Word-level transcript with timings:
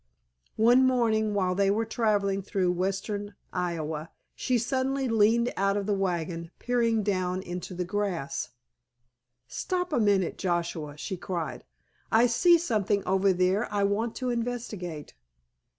One 0.55 0.83
morning 0.87 1.35
while 1.35 1.53
they 1.53 1.69
were 1.69 1.85
traveling 1.85 2.41
through 2.41 2.71
western 2.71 3.35
Iowa 3.53 4.09
she 4.35 4.57
suddenly 4.57 5.07
leaned 5.07 5.53
out 5.55 5.77
of 5.77 5.85
the 5.85 5.93
wagon 5.93 6.49
peering 6.57 7.03
down 7.03 7.43
into 7.43 7.75
the 7.75 7.85
grass. 7.85 8.49
"Stop 9.47 9.93
a 9.93 9.99
minute, 9.99 10.39
Joshua," 10.39 10.97
she 10.97 11.17
cried, 11.17 11.63
"I 12.11 12.25
see 12.25 12.57
something 12.57 13.03
over 13.05 13.31
there 13.31 13.71
I 13.71 13.83
want 13.83 14.15
to 14.15 14.31
investigate. 14.31 15.13